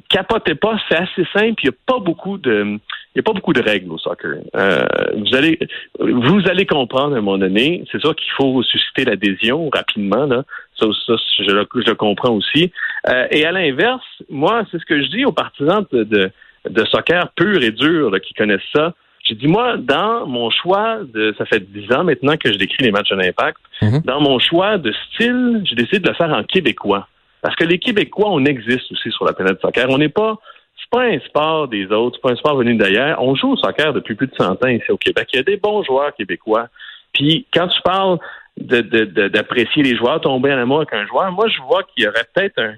capotez 0.09 0.55
pas, 0.55 0.79
c'est 0.89 0.97
assez 0.97 1.27
simple, 1.33 1.63
il 1.63 1.69
n'y 1.69 1.75
a 1.75 1.79
pas 1.87 1.99
beaucoup 1.99 2.39
de 2.39 2.79
il 3.15 3.19
y 3.19 3.21
a 3.21 3.23
pas 3.23 3.33
beaucoup 3.33 3.53
de 3.53 3.63
règles 3.63 3.93
au 3.93 3.99
soccer. 3.99 4.39
Euh, 4.57 4.85
vous 5.17 5.35
allez 5.37 5.59
vous 5.99 6.41
allez 6.49 6.67
comprendre 6.67 7.15
à 7.15 7.19
un 7.19 7.23
moment 7.23 7.39
donné, 7.39 7.85
c'est 7.91 8.01
sûr 8.01 8.15
qu'il 8.17 8.33
faut 8.33 8.63
susciter 8.63 9.05
l'adhésion 9.05 9.71
rapidement, 9.73 10.27
là. 10.27 10.45
Ça, 10.79 10.87
ça 11.07 11.15
je, 11.39 11.53
le, 11.53 11.67
je 11.87 11.93
comprends 11.93 12.33
aussi. 12.33 12.73
Euh, 13.09 13.29
et 13.31 13.45
à 13.47 13.53
l'inverse, 13.53 14.05
moi, 14.29 14.65
c'est 14.71 14.81
ce 14.81 14.85
que 14.85 15.01
je 15.01 15.09
dis 15.09 15.25
aux 15.25 15.33
partisans 15.33 15.85
de 15.93 16.31
de 16.69 16.85
soccer 16.87 17.29
pur 17.37 17.63
et 17.63 17.71
dur 17.71 18.11
qui 18.23 18.35
connaissent 18.35 18.61
ça. 18.75 18.95
J'ai 19.25 19.35
dit, 19.35 19.47
moi, 19.47 19.77
dans 19.79 20.27
mon 20.27 20.51
choix 20.51 20.99
de, 21.03 21.35
ça 21.39 21.47
fait 21.47 21.61
dix 21.61 21.91
ans 21.93 22.05
maintenant 22.05 22.37
que 22.37 22.53
je 22.53 22.59
décris 22.59 22.85
les 22.85 22.91
matchs 22.91 23.09
de 23.11 23.17
l'impact, 23.17 23.59
mhm. 23.81 24.03
dans 24.05 24.21
mon 24.21 24.39
choix 24.39 24.77
de 24.77 24.93
style, 24.93 25.63
j'ai 25.65 25.77
décidé 25.77 26.01
de 26.01 26.09
le 26.09 26.15
faire 26.15 26.31
en 26.31 26.45
québécois. 26.45 27.09
Parce 27.45 27.57
que 27.57 27.65
les 27.65 27.79
Québécois, 27.79 28.31
on 28.31 28.47
existe 28.47 28.91
aussi 28.91 29.11
sur 29.11 29.27
la 29.27 29.35
planète 29.35 29.61
soccer. 29.61 29.85
On 29.91 29.99
n'est 29.99 30.09
pas, 30.09 30.39
c'est 30.81 30.89
pas 30.89 31.05
un 31.05 31.21
sport 31.21 31.69
des 31.69 31.85
autres, 31.89 32.17
c'est 32.17 32.27
pas 32.27 32.33
un 32.33 32.37
sport 32.37 32.57
venu 32.57 32.75
d'ailleurs. 32.75 33.23
On 33.23 33.35
joue 33.35 33.53
au 33.53 33.57
soccer 33.59 33.93
depuis 33.93 34.15
plus 34.15 34.29
de 34.29 34.35
100 34.35 34.65
ans 34.65 34.69
ici 34.69 34.91
au 34.91 34.97
Québec. 34.97 35.29
Il 35.35 35.37
y 35.37 35.41
a 35.41 35.43
des 35.43 35.59
bons 35.59 35.83
joueurs 35.83 36.15
québécois. 36.15 36.69
Puis 37.13 37.45
quand 37.53 37.69
tu 37.69 37.83
parles 37.83 38.19
d'apprécier 38.57 39.83
de, 39.83 39.89
les 39.91 39.95
joueurs, 39.95 40.23
tomber 40.23 40.55
en 40.55 40.59
amour 40.59 40.79
avec 40.79 40.95
un 40.95 41.07
joueur, 41.07 41.31
moi, 41.33 41.47
je 41.49 41.61
vois 41.61 41.83
qu'il 41.83 42.05
y 42.05 42.09
aurait 42.09 42.25
peut-être 42.35 42.59
un, 42.59 42.77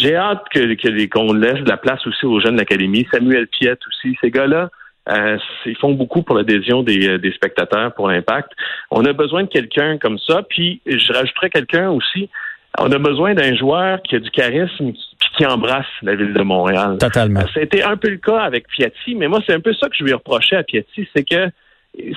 j'ai 0.00 0.16
hâte 0.16 0.42
que, 0.52 1.06
qu'on 1.06 1.32
laisse 1.32 1.60
de 1.60 1.68
la 1.68 1.76
place 1.76 2.04
aussi 2.04 2.26
aux 2.26 2.40
jeunes 2.40 2.54
de 2.54 2.58
l'Académie. 2.58 3.06
Samuel 3.12 3.46
Piette 3.46 3.78
aussi, 3.86 4.18
ces 4.20 4.32
gars-là, 4.32 4.70
euh, 5.08 5.38
ils 5.66 5.76
font 5.76 5.92
beaucoup 5.92 6.22
pour 6.22 6.36
l'adhésion 6.36 6.82
des, 6.82 7.08
euh, 7.08 7.18
des 7.18 7.30
spectateurs, 7.30 7.94
pour 7.94 8.08
l'impact. 8.08 8.50
On 8.90 9.04
a 9.04 9.12
besoin 9.12 9.44
de 9.44 9.48
quelqu'un 9.48 9.98
comme 9.98 10.18
ça. 10.18 10.42
Puis 10.48 10.80
je 10.84 11.12
rajouterais 11.12 11.50
quelqu'un 11.50 11.90
aussi. 11.90 12.28
On 12.78 12.90
a 12.90 12.98
besoin 12.98 13.34
d'un 13.34 13.54
joueur 13.54 14.00
qui 14.02 14.16
a 14.16 14.18
du 14.18 14.30
charisme, 14.30 14.92
puis 14.92 15.28
qui 15.36 15.46
embrasse 15.46 15.86
la 16.02 16.14
ville 16.14 16.32
de 16.32 16.42
Montréal. 16.42 16.96
Totalement. 16.98 17.42
Été 17.56 17.82
un 17.82 17.96
peu 17.96 18.08
le 18.08 18.16
cas 18.16 18.40
avec 18.40 18.66
Piatti, 18.68 19.14
mais 19.14 19.28
moi, 19.28 19.40
c'est 19.46 19.52
un 19.52 19.60
peu 19.60 19.74
ça 19.74 19.88
que 19.88 19.96
je 19.96 20.04
lui 20.04 20.12
reprochais 20.12 20.56
à 20.56 20.62
Piatti, 20.62 21.06
c'est 21.14 21.24
que 21.24 21.50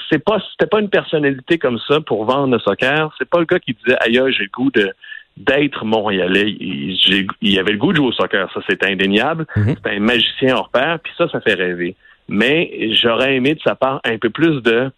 c'est 0.09 0.23
pas 0.23 0.37
c'était 0.51 0.69
pas 0.69 0.79
une 0.79 0.89
personnalité 0.89 1.57
comme 1.57 1.79
ça 1.85 1.99
pour 1.99 2.23
vendre 2.23 2.53
le 2.53 2.59
soccer. 2.59 3.13
C'est 3.17 3.29
pas 3.29 3.39
le 3.39 3.45
gars 3.45 3.59
qui 3.59 3.73
disait 3.73 3.97
aïe 3.99 4.13
j'ai 4.31 4.43
le 4.43 4.49
goût 4.53 4.71
de 4.71 4.93
d'être 5.35 5.83
montréalais. 5.83 6.49
Il, 6.49 7.27
il, 7.41 7.59
avait 7.59 7.73
le 7.73 7.77
goût 7.77 7.91
de 7.91 7.97
jouer 7.97 8.07
au 8.07 8.11
soccer, 8.13 8.49
ça 8.53 8.61
c'est 8.69 8.85
indéniable. 8.85 9.45
Mm-hmm. 9.57 9.75
C'est 9.75 9.91
un 9.91 9.99
magicien 9.99 10.55
hors 10.55 10.69
pair, 10.69 10.99
puis 11.03 11.11
ça, 11.17 11.27
ça 11.27 11.41
fait 11.41 11.55
rêver. 11.55 11.97
Mais 12.29 12.93
j'aurais 12.93 13.35
aimé 13.35 13.55
de 13.55 13.59
sa 13.59 13.75
part 13.75 13.99
un 14.05 14.17
peu 14.17 14.29
plus 14.29 14.61
de 14.61 14.89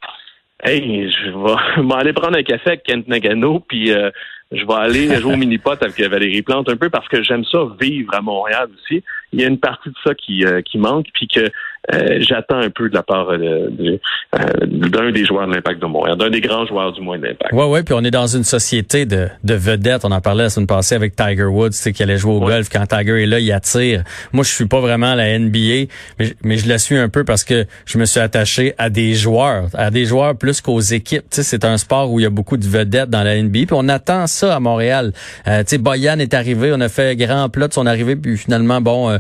Hey, 0.64 1.12
je 1.12 1.30
vais 1.30 1.84
m'aller 1.84 2.14
prendre 2.14 2.38
un 2.38 2.44
café 2.44 2.70
avec 2.70 2.84
Kent 2.84 3.08
Nagano, 3.08 3.60
puis 3.60 3.92
euh, 3.92 4.10
je 4.52 4.66
vais 4.66 4.74
aller 4.74 5.16
jouer 5.22 5.34
au 5.34 5.38
mini-pot 5.38 5.82
avec 5.82 6.00
Valérie 6.00 6.42
Plante 6.42 6.70
un 6.70 6.78
peu 6.78 6.90
parce 6.90 7.08
que 7.08 7.22
j'aime 7.24 7.44
ça 7.46 7.60
vivre 7.80 8.14
à 8.14 8.22
Montréal 8.22 8.70
aussi. 8.74 9.04
Il 9.38 9.44
y 9.44 9.46
a 9.46 9.50
une 9.50 9.60
partie 9.60 9.90
de 9.90 9.96
ça 10.04 10.16
qui, 10.16 10.44
euh, 10.44 10.62
qui 10.64 10.80
manque, 10.80 11.06
puis 11.14 11.28
que 11.28 11.52
euh, 11.94 12.18
j'attends 12.20 12.58
un 12.58 12.70
peu 12.70 12.90
de 12.90 12.96
la 12.96 13.04
part 13.04 13.30
euh, 13.30 13.70
d'un 14.66 15.12
des 15.12 15.24
joueurs 15.24 15.48
de 15.48 15.54
l'Impact 15.54 15.82
de 15.82 15.86
Montréal, 15.86 16.18
d'un 16.18 16.30
des 16.30 16.42
grands 16.42 16.66
joueurs 16.66 16.92
du 16.92 17.02
moins 17.02 17.18
de 17.18 17.28
l'Impact. 17.28 17.54
Oui, 17.54 17.64
oui, 17.70 17.84
puis 17.84 17.94
on 17.98 18.04
est 18.04 18.12
dans 18.12 18.28
une 18.28 18.44
société 18.44 19.06
de, 19.06 19.30
de 19.44 19.54
vedettes. 19.54 20.04
On 20.04 20.12
en 20.12 20.20
parlait 20.20 20.44
la 20.44 20.50
semaine 20.50 20.68
passée 20.68 20.96
avec 20.96 21.16
Tiger 21.16 21.46
Woods, 21.46 21.72
c'est 21.72 21.94
qui 21.94 22.04
allait 22.04 22.18
jouer 22.18 22.34
au 22.34 22.40
golf. 22.42 22.68
Quand 22.70 22.86
Tiger 22.88 23.24
est 23.24 23.26
là, 23.26 23.40
il 23.40 23.50
attire. 23.54 24.04
Moi, 24.34 24.44
je 24.44 24.50
suis 24.50 24.66
pas 24.66 24.82
vraiment 24.82 25.12
à 25.12 25.16
la 25.16 25.40
NBA, 25.40 25.86
mais, 26.20 26.34
mais 26.44 26.58
je 26.58 26.68
la 26.68 26.78
suis 26.78 26.98
un 26.98 27.08
peu 27.08 27.24
parce 27.24 27.46
que 27.46 27.66
je 27.86 27.98
me 27.98 28.06
suis 28.06 28.20
attaché 28.20 28.74
à 28.78 28.90
des 28.90 29.14
joueurs, 29.14 29.68
à 29.74 29.90
des 29.90 30.06
joueurs 30.06 30.38
plus 30.38 30.60
qu'aux 30.60 30.82
équipes. 30.82 31.26
c'est 31.30 31.64
un 31.64 31.78
sport 31.78 32.12
où 32.12 32.20
il 32.20 32.24
y 32.24 32.26
a 32.26 32.30
beaucoup 32.30 32.58
de 32.58 32.68
vedettes 32.68 33.10
dans 33.10 33.24
la 33.24 33.42
NBA, 33.42 33.60
puis 33.60 33.68
on 33.72 33.88
attend 33.88 34.28
ça 34.28 34.56
à 34.56 34.60
Montréal. 34.60 35.14
Euh, 35.48 35.60
tu 35.60 35.70
sais, 35.70 35.78
Boyan 35.78 36.20
est 36.20 36.34
arrivé, 36.34 36.72
on 36.74 36.82
a 36.82 36.90
fait 36.90 37.16
grand 37.16 37.48
plat 37.48 37.70
de 37.70 37.74
son 37.74 37.86
arrivée, 37.86 38.18
puis 38.18 38.38
finalement, 38.38 38.82
bon, 38.82 39.10
euh, 39.10 39.20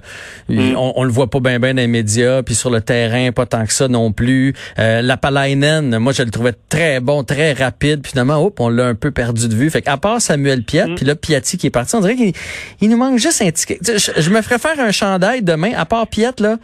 mm. 0.49 0.75
on, 0.75 0.93
on, 0.95 1.03
le 1.03 1.09
voit 1.09 1.29
pas 1.29 1.39
bien 1.39 1.59
bien 1.59 1.73
dans 1.73 1.81
les 1.81 1.87
médias, 1.87 2.43
puis 2.43 2.55
sur 2.55 2.69
le 2.69 2.81
terrain, 2.81 3.31
pas 3.31 3.45
tant 3.45 3.65
que 3.65 3.73
ça 3.73 3.87
non 3.87 4.11
plus. 4.11 4.53
Euh, 4.79 5.01
la 5.01 5.17
Palainen, 5.17 5.97
moi 5.99 6.13
je 6.13 6.23
le 6.23 6.31
trouvais 6.31 6.53
très 6.69 6.99
bon, 6.99 7.23
très 7.23 7.53
rapide. 7.53 8.01
Puis 8.01 8.11
finalement, 8.11 8.37
hop, 8.37 8.59
on 8.59 8.69
l'a 8.69 8.87
un 8.87 8.95
peu 8.95 9.11
perdu 9.11 9.47
de 9.47 9.55
vue. 9.55 9.69
Fait 9.69 9.81
qu'à 9.81 9.97
part 9.97 10.21
Samuel 10.21 10.63
Piet, 10.63 10.87
mm. 10.87 10.95
puis 10.95 11.05
là 11.05 11.15
Piatti 11.15 11.57
qui 11.57 11.67
est 11.67 11.71
parti, 11.71 11.95
on 11.95 12.01
dirait 12.01 12.15
qu'il 12.15 12.33
il 12.81 12.89
nous 12.89 12.97
manque 12.97 13.17
juste 13.17 13.41
un 13.41 13.51
ticket. 13.51 13.79
Je, 13.83 14.29
me 14.29 14.41
ferais 14.41 14.59
faire 14.59 14.79
un 14.79 14.91
chandail 14.91 15.41
demain, 15.41 15.71
à 15.75 15.85
part 15.85 16.07
Piet, 16.07 16.39
là. 16.39 16.57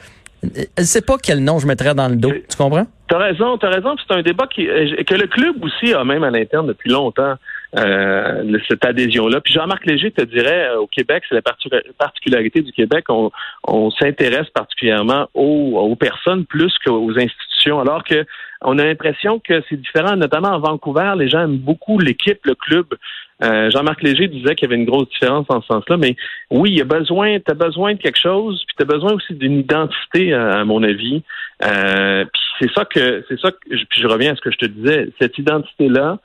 Je 0.78 0.84
sais 0.84 1.02
pas 1.02 1.18
quel 1.22 1.42
nom 1.42 1.60
je 1.60 1.68
mettrais 1.68 1.96
dans 1.96 2.10
le 2.10 2.18
dos. 2.18 2.32
Tu 2.50 2.58
comprends? 2.58 2.86
T'as 3.08 3.18
raison, 3.18 3.58
t'as 3.58 3.70
raison. 3.70 3.96
C'est 4.06 4.14
un 4.14 4.22
débat 4.22 4.46
qui, 4.48 4.66
que 4.66 5.16
le 5.16 5.28
club 5.28 5.56
aussi 5.64 5.94
a 5.94 6.04
même 6.04 6.24
à 6.24 6.32
l'interne 6.32 6.68
depuis 6.68 6.90
longtemps. 6.90 7.36
Euh, 7.76 8.60
cette 8.68 8.86
adhésion-là. 8.86 9.42
Puis 9.42 9.54
Jean-Marc 9.56 9.88
Léger 9.88 10.12
te 10.12 10.24
dirait, 10.24 10.70
euh, 10.70 10.82
au 10.82 10.88
Québec, 10.88 11.24
c'est 11.28 11.34
la 11.34 11.42
particularité 11.98 12.62
du 12.62 12.72
Québec, 12.72 13.06
on, 13.10 13.32
on 13.68 13.90
s'intéresse 13.90 14.48
particulièrement 14.54 15.28
aux, 15.34 15.80
aux, 15.80 15.96
personnes 15.96 16.46
plus 16.46 16.72
qu'aux 16.86 17.18
institutions, 17.18 17.80
alors 17.80 18.04
que 18.04 18.26
on 18.62 18.78
a 18.78 18.84
l'impression 18.84 19.40
que 19.40 19.64
c'est 19.68 19.82
différent, 19.82 20.16
notamment 20.16 20.54
à 20.54 20.60
Vancouver, 20.60 21.14
les 21.18 21.28
gens 21.30 21.46
aiment 21.46 21.58
beaucoup 21.58 21.98
l'équipe, 21.98 22.40
le 22.46 22.54
club. 22.54 22.86
Euh, 23.44 23.72
Jean-Marc 23.72 24.04
Léger 24.04 24.28
disait 24.28 24.54
qu'il 24.54 24.70
y 24.70 24.72
avait 24.72 24.80
une 24.80 24.88
grosse 24.88 25.10
différence 25.10 25.48
en 25.50 25.62
ce 25.62 25.68
sens-là, 25.68 25.98
mais 25.98 26.16
oui, 26.52 26.70
il 26.72 26.78
y 26.78 26.82
a 26.82 26.86
besoin, 26.86 27.40
tu 27.40 27.52
as 27.52 27.56
besoin 27.56 27.94
de 27.94 28.00
quelque 28.00 28.20
chose, 28.20 28.64
puis 28.68 28.76
tu 28.78 28.84
as 28.84 28.86
besoin 28.86 29.14
aussi 29.14 29.34
d'une 29.34 29.58
identité, 29.60 30.34
à, 30.34 30.64
mon 30.64 30.84
avis. 30.84 31.24
Euh, 31.66 32.24
puis 32.32 32.42
c'est 32.60 32.74
ça 32.74 32.86
que 32.86 33.26
c'est 33.28 33.40
ça 33.40 33.52
que 33.52 33.58
puis 33.68 34.02
je 34.02 34.08
reviens 34.08 34.34
à 34.34 34.36
ce 34.36 34.42
que 34.42 34.52
je 34.52 34.58
te 34.58 34.66
disais, 34.66 35.10
cette 35.20 35.38
identité-là, 35.40 36.20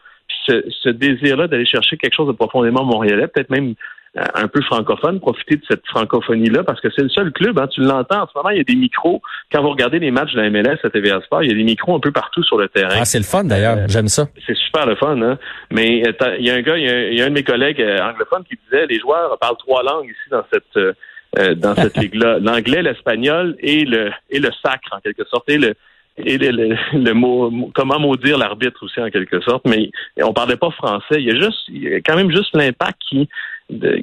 ce, 0.47 0.89
désir-là 0.89 1.49
d'aller 1.49 1.67
chercher 1.67 1.97
quelque 1.97 2.15
chose 2.15 2.29
de 2.29 2.33
profondément 2.33 2.85
montréalais, 2.85 3.29
peut-être 3.29 3.51
même 3.51 3.75
euh, 4.17 4.23
un 4.35 4.49
peu 4.49 4.63
francophone, 4.63 5.21
profiter 5.21 5.57
de 5.57 5.63
cette 5.69 5.87
francophonie-là, 5.87 6.65
parce 6.65 6.81
que 6.81 6.89
c'est 6.95 7.03
le 7.03 7.09
seul 7.09 7.33
club, 7.33 7.59
hein, 7.59 7.67
tu 7.69 7.83
l'entends 7.83 8.23
en 8.23 8.27
ce 8.27 8.33
moment, 8.35 8.51
il 8.51 8.59
y 8.59 8.61
a 8.61 8.65
des 8.65 8.75
micros. 8.75 9.21
Quand 9.53 9.63
vous 9.63 9.71
regardez 9.71 9.99
les 9.99 10.11
matchs 10.11 10.33
de 10.33 10.41
la 10.41 10.51
MLS 10.51 10.79
à 10.83 10.91
TVA 10.91 11.21
Sport, 11.23 11.43
il 11.45 11.51
y 11.51 11.53
a 11.53 11.57
des 11.57 11.65
micros 11.65 11.97
un 11.97 12.01
peu 12.01 12.11
partout 12.11 12.43
sur 12.43 12.57
le 12.57 12.69
terrain. 12.69 12.97
Ah, 13.01 13.05
c'est 13.05 13.19
le 13.19 13.25
fun 13.25 13.45
d'ailleurs, 13.45 13.77
euh, 13.77 13.87
j'aime 13.89 14.09
ça. 14.09 14.29
C'est 14.47 14.57
super 14.57 14.87
le 14.87 14.97
fun, 14.97 15.21
hein? 15.21 15.39
Mais 15.71 16.03
euh, 16.07 16.37
il 16.39 16.47
y 16.47 16.51
a 16.51 16.55
un 16.55 16.63
gars, 16.63 16.79
il 16.79 17.15
y 17.15 17.21
a 17.21 17.27
un, 17.27 17.29
de 17.29 17.35
mes 17.35 17.45
collègues 17.45 17.81
anglophones 17.81 18.45
qui 18.45 18.59
disait 18.65 18.87
les 18.87 18.99
joueurs 18.99 19.37
parlent 19.39 19.59
trois 19.59 19.83
langues 19.83 20.07
ici 20.07 20.31
dans 20.31 20.45
cette 20.53 21.59
dans 21.59 21.75
cette 21.75 21.97
ligue-là. 22.03 22.39
L'anglais, 22.39 22.83
l'espagnol 22.83 23.57
et 23.61 23.85
le 23.85 24.11
et 24.31 24.39
le 24.39 24.51
sacre, 24.63 24.93
en 24.93 25.01
quelque 25.01 25.25
sorte, 25.27 25.49
et 25.51 25.59
le 25.59 25.75
et 26.25 26.39
le, 26.39 27.13
mot 27.13 27.71
comment 27.75 27.99
maudire 27.99 28.39
l'arbitre 28.39 28.85
aussi 28.85 29.01
en 29.01 29.11
quelque 29.11 29.41
sorte, 29.41 29.67
mais 29.67 29.91
on 30.23 30.33
parlait 30.33 30.57
pas 30.57 30.71
français. 30.71 31.17
Il 31.19 31.25
y 31.25 31.31
a 31.31 31.41
juste 31.41 31.65
il 31.69 31.83
y 31.83 31.95
a 31.95 31.97
quand 32.01 32.17
même 32.17 32.31
juste 32.31 32.55
l'impact 32.55 32.99
qui 33.09 33.29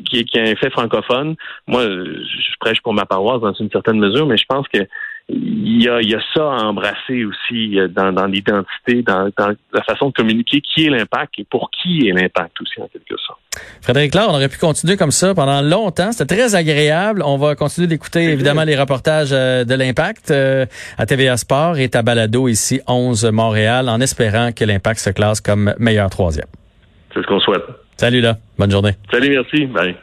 qui, 0.05 0.25
qui 0.25 0.37
est 0.37 0.51
un 0.51 0.55
fait 0.55 0.69
francophone. 0.69 1.35
Moi, 1.67 1.83
je 1.83 2.55
prêche 2.59 2.81
pour 2.81 2.93
ma 2.93 3.05
paroisse 3.05 3.41
dans 3.41 3.53
une 3.53 3.71
certaine 3.71 3.99
mesure, 3.99 4.27
mais 4.27 4.37
je 4.37 4.45
pense 4.47 4.67
que 4.67 4.79
il 5.27 5.83
y 5.83 5.89
a, 5.89 6.01
il 6.01 6.09
y 6.09 6.15
a 6.15 6.21
ça 6.35 6.53
à 6.53 6.63
embrasser 6.65 7.25
aussi 7.25 7.79
euh, 7.79 7.87
dans, 7.87 8.11
dans 8.11 8.27
l'identité, 8.27 9.01
dans, 9.01 9.31
dans, 9.35 9.55
la 9.73 9.83
façon 9.83 10.09
de 10.09 10.13
communiquer 10.13 10.61
qui 10.61 10.85
est 10.85 10.89
l'impact 10.89 11.39
et 11.39 11.45
pour 11.45 11.71
qui 11.71 12.07
est 12.07 12.11
l'impact 12.11 12.61
aussi 12.61 12.79
en 12.79 12.87
quelque 12.87 13.17
sorte. 13.17 13.39
Frédéric 13.81 14.15
Laure, 14.15 14.29
on 14.29 14.35
aurait 14.35 14.49
pu 14.49 14.57
continuer 14.57 14.97
comme 14.97 15.11
ça 15.11 15.33
pendant 15.33 15.61
longtemps. 15.61 16.11
C'était 16.11 16.35
très 16.35 16.55
agréable. 16.55 17.21
On 17.25 17.37
va 17.37 17.55
continuer 17.55 17.87
d'écouter 17.87 18.23
évidemment 18.23 18.63
les 18.63 18.75
reportages 18.75 19.29
euh, 19.31 19.63
de 19.63 19.73
l'impact 19.75 20.31
euh, 20.31 20.65
à 20.97 21.05
TVA 21.05 21.37
Sport 21.37 21.77
et 21.77 21.89
à 21.93 22.01
Balado 22.01 22.47
ici 22.47 22.81
11 22.87 23.25
Montréal 23.25 23.89
en 23.89 23.99
espérant 24.01 24.51
que 24.51 24.65
l'impact 24.65 24.99
se 24.99 25.09
classe 25.09 25.41
comme 25.41 25.73
meilleur 25.79 26.09
troisième. 26.09 26.47
C'est 27.13 27.21
ce 27.21 27.27
qu'on 27.27 27.39
souhaite. 27.39 27.63
Salut 27.97 28.21
là. 28.21 28.37
Bonne 28.57 28.71
journée. 28.71 28.91
Salut, 29.11 29.29
merci. 29.29 29.65
Bye. 29.67 29.95